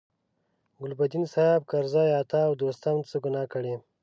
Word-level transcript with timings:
ګلبدین، 0.79 1.23
سیاف، 1.33 1.61
کرزي، 1.71 2.07
عطا 2.21 2.41
او 2.47 2.53
دوستم 2.61 2.97
څه 3.09 3.15
ګناه 3.23 3.47
کړې. 3.53 3.73